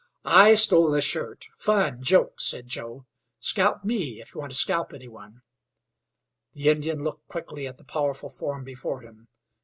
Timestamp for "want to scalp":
4.39-4.93